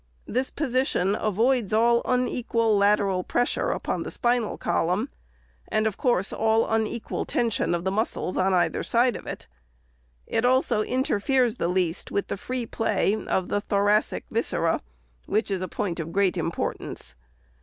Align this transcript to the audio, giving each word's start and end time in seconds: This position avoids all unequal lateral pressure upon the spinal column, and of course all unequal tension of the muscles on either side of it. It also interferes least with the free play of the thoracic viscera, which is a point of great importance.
This 0.25 0.49
position 0.49 1.13
avoids 1.15 1.71
all 1.73 2.01
unequal 2.05 2.75
lateral 2.75 3.23
pressure 3.23 3.69
upon 3.69 4.01
the 4.01 4.09
spinal 4.09 4.57
column, 4.57 5.09
and 5.67 5.85
of 5.85 5.95
course 5.95 6.33
all 6.33 6.67
unequal 6.67 7.23
tension 7.25 7.75
of 7.75 7.83
the 7.83 7.91
muscles 7.91 8.35
on 8.35 8.51
either 8.51 8.81
side 8.81 9.15
of 9.15 9.27
it. 9.27 9.45
It 10.25 10.43
also 10.43 10.81
interferes 10.81 11.59
least 11.59 12.09
with 12.09 12.29
the 12.29 12.37
free 12.37 12.65
play 12.65 13.13
of 13.27 13.49
the 13.49 13.61
thoracic 13.61 14.25
viscera, 14.31 14.81
which 15.27 15.51
is 15.51 15.61
a 15.61 15.67
point 15.67 15.99
of 15.99 16.11
great 16.11 16.35
importance. 16.35 17.13